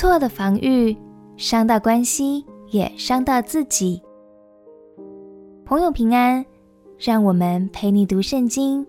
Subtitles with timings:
[0.00, 0.96] 错的防御
[1.36, 4.00] 伤到关系，也伤到自己。
[5.62, 6.42] 朋友平安，
[6.98, 8.86] 让我们陪你读圣经，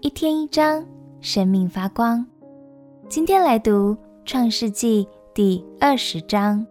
[0.00, 0.84] 一天一章，
[1.20, 2.26] 生命发光。
[3.08, 6.66] 今天来读创世纪第二十章。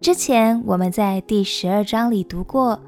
[0.00, 2.80] 之前我们在第十二章里读过，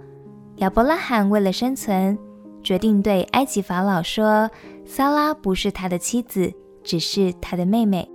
[0.58, 2.16] 亚伯拉罕为了生存，
[2.62, 4.48] 决定对埃及法老说
[4.86, 6.52] ：“撒拉不是他的妻子，
[6.84, 8.08] 只是他的妹妹。”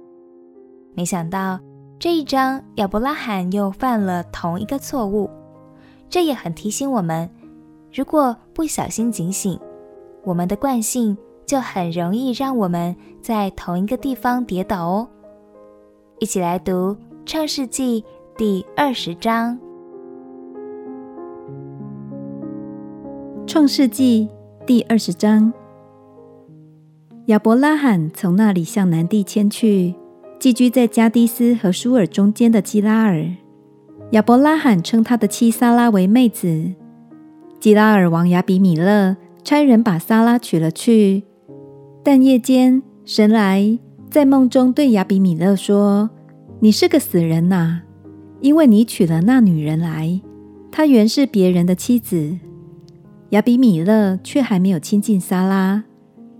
[0.93, 1.59] 没想到
[1.97, 5.29] 这一章亚伯拉罕又犯了同一个错误。
[6.09, 7.29] 这也很提醒我们，
[7.93, 9.57] 如果不小心警醒，
[10.23, 15.07] 我们的惯性就很容易让我们在同一个地方跌倒哦。
[16.19, 16.93] 一起来读
[17.25, 18.01] 《创世纪》
[18.37, 19.57] 第二十章。
[23.47, 24.29] 《创世纪》
[24.65, 25.51] 第二十章，
[27.27, 29.95] 亚伯拉罕从那里向南地迁去，
[30.41, 33.29] 寄居在加低斯和舒尔中间的基拉尔。
[34.09, 36.73] 亚伯拉罕称他的妻萨拉为妹子。
[37.59, 41.21] 基拉尔王亚比米勒差人把萨拉娶了去。
[42.03, 43.77] 但夜间，神来
[44.09, 46.09] 在梦中对亚比米勒说
[46.59, 47.83] ：“你是个死人呐、
[48.39, 50.19] 因为你娶了那女人来，
[50.71, 52.39] 她原是别人的妻子。”
[53.29, 55.83] 亚比米勒却还没有亲近萨拉。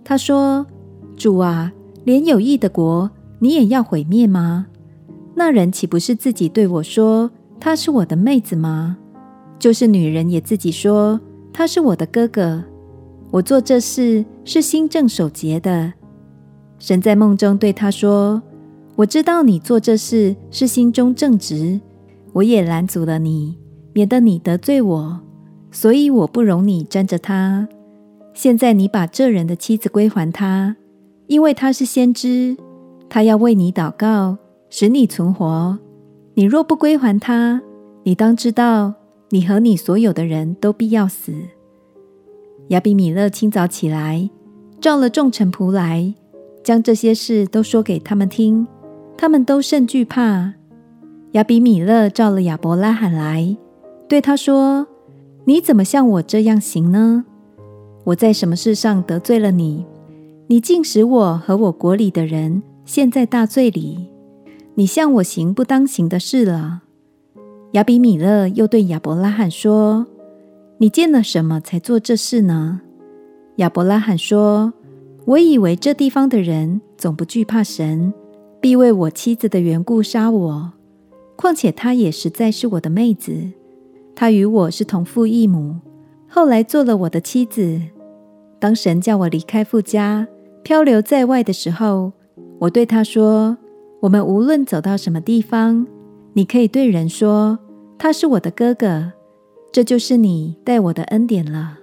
[0.04, 0.66] 他说
[1.16, 1.72] ：“主啊，
[2.04, 3.12] 连有益的国
[3.42, 4.68] 你也要毁灭吗？
[5.36, 8.98] 那人岂不是自己对我说？”她是我的妹子吗？
[9.60, 11.20] 就是女人也自己说
[11.54, 12.64] 他是我的哥哥。
[13.30, 15.94] 我做这事是心正守节的。
[16.80, 18.42] 神在梦中对他说
[18.98, 21.80] ：“我知道你做这事是心中正直，
[22.34, 23.56] 我也拦阻了你，
[23.94, 25.20] 免得你得罪我，
[25.70, 27.68] 所以我不容你沾着他。
[28.34, 30.76] 现在你把这人的妻子归还他，
[31.28, 32.58] 因为他是先知，
[33.14, 34.38] 他要为你祷告，
[34.70, 35.78] 使你存活。”
[36.34, 37.62] 你若不归还他，
[38.04, 38.94] 你当知道，
[39.32, 41.34] 你和你所有的人都必要死。
[42.70, 44.30] 亚比米勒清早起来，
[44.80, 46.16] 召了众臣仆来，
[46.64, 48.66] 将这些事都说给他们听。
[49.18, 50.54] 他们都甚惧怕。
[51.34, 53.58] 亚比米勒召了亚伯拉罕来，
[54.08, 54.88] 对他说
[55.44, 57.26] ：“你怎么像我这样行呢？
[58.06, 59.86] 我在什么事上得罪了你？
[60.48, 64.10] 你竟使我和我国里的人陷在大罪里。”
[64.76, 66.82] 你向我行不当行的事了。
[67.72, 70.08] 亚比米勒又对亚伯拉罕说
[70.80, 72.82] ：“你见了什么才做这事呢？”
[73.58, 74.74] 亚伯拉罕说
[75.24, 78.14] ：“我以为这地方的人总不惧怕神，
[78.60, 80.74] 必为我妻子的缘故杀我。
[81.38, 83.52] 况且她也实在是我的妹子，
[84.14, 85.78] 她与我是同父异母，
[86.28, 87.80] 后来做了我的妻子。
[88.60, 90.28] 当神叫我离开父家，
[90.64, 92.12] 漂流在外的时候，
[92.62, 93.58] 我对他说。”
[94.02, 95.86] 我们无论走到什么地方，
[96.34, 97.60] 你可以对人说
[98.00, 99.14] ：“他是我的哥哥。”
[99.72, 101.78] 这就是你待我的恩典了。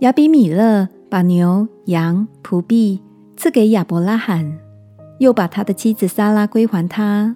[0.00, 3.00] 亚比米勒把牛羊仆婢
[3.34, 4.58] 赐给亚伯拉罕，
[5.20, 7.34] 又把他的妻子撒拉归还他。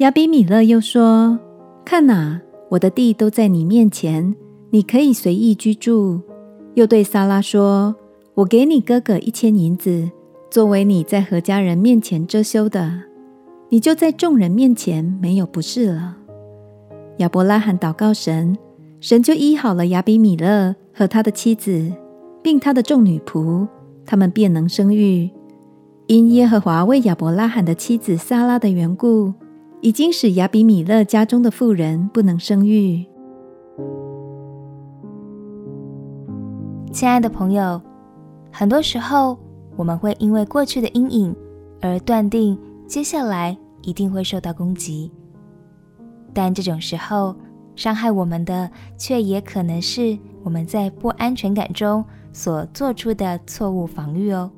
[0.00, 1.38] 亚比米勒又说
[1.82, 4.34] ：“看哪，我的地都在你面前，
[4.68, 6.20] 你可以随意居住。”
[6.76, 7.96] 又对撒拉说
[8.36, 10.10] ：“我给你哥哥一千银子。”
[10.52, 13.04] 作为你在何家人面前遮羞的，
[13.70, 16.18] 你就在众人面前没有不是了。
[17.16, 18.58] 亚伯拉罕祷告神，
[19.00, 21.90] 神就医好了亚比米勒和他的妻子，
[22.42, 23.66] 并他的众女仆，
[24.04, 25.30] 他们便能生育。
[26.06, 29.32] 因耶和华为亚伯拉罕的妻子撒拉的缘故，
[29.80, 33.06] 已经使亚比米勒家中的妇人不能生育。
[36.92, 37.80] 亲爱的朋友，
[38.50, 39.38] 很多时候，
[39.76, 41.34] 我们会因为过去的阴影
[41.80, 45.10] 而断定接下来一定会受到攻击，
[46.32, 47.34] 但这种时候
[47.74, 54.50] 伤害我们的，却也可能是我们在不安全感中所做出的错误防御哦。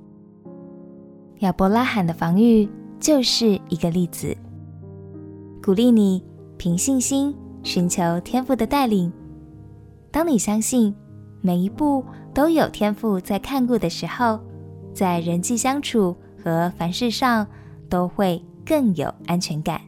[1.40, 2.68] 亚伯拉罕的防御
[2.98, 4.36] 就是一个例子，
[5.62, 6.24] 鼓励你
[6.56, 9.12] 凭信心寻求天赋的带领。
[10.10, 10.94] 当你相信
[11.40, 14.38] 每一步都有天赋在看顾的时候，
[14.94, 17.46] 在人际相处和凡事上
[17.90, 19.80] 都会更有安全感。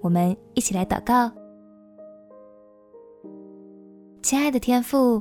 [0.00, 1.30] 我们一起来祷告，
[4.22, 5.20] 亲爱的天父，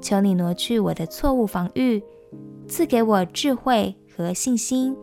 [0.00, 2.00] 求你挪去我的错误防御，
[2.68, 4.96] 赐给我智慧和信心，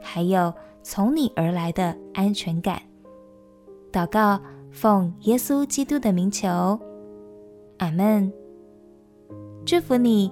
[0.00, 2.80] 还有从你而来的安全感。
[3.90, 4.40] 祷告，
[4.70, 6.78] 奉耶稣基督的名求，
[7.78, 8.32] 阿门。
[9.66, 10.30] 祝福你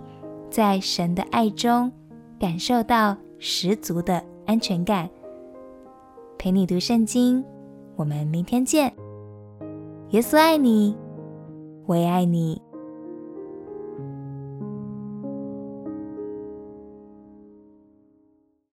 [0.48, 1.90] 在神的爱中。
[2.43, 5.09] 感受到十足的安全感，
[6.37, 7.44] 陪你读圣经，
[7.94, 8.93] 我们明天见。
[10.09, 10.97] 耶稣爱你，
[11.87, 12.61] 我也爱你。